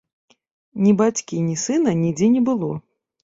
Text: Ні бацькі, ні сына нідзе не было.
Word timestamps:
Ні 0.85 0.93
бацькі, 1.01 1.43
ні 1.49 1.55
сына 1.65 1.93
нідзе 2.01 2.31
не 2.39 2.41
было. 2.51 2.71